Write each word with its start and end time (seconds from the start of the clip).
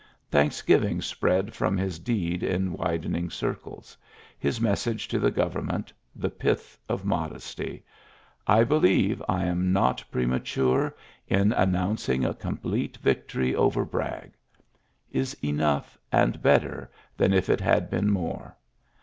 Thanksgiving 0.31 0.99
spread 1.03 1.53
from 1.53 1.77
his 1.77 1.99
deed 1.99 2.41
in 2.41 2.73
widening 2.73 3.29
circles. 3.29 3.95
His 4.39 4.59
message 4.59 5.07
to 5.09 5.19
the 5.19 5.31
government^ 5.31 5.93
the 6.15 6.31
pith 6.31 6.79
of 6.89 7.05
modesty, 7.05 7.85
^*I 8.47 8.63
believe 8.63 9.21
I 9.29 9.45
am 9.45 9.71
not 9.71 10.03
premature 10.09 10.95
in 11.27 11.51
announc 11.51 12.09
ing 12.11 12.25
a 12.25 12.33
complete 12.33 12.97
victory 12.97 13.55
over 13.55 13.85
Bragg/' 13.85 14.33
is 15.11 15.35
enough 15.43 15.99
and 16.11 16.41
better 16.41 16.89
than 17.15 17.31
if 17.31 17.47
it 17.47 17.61
had 17.61 17.91
been 17.91 18.09
more. 18.09 18.57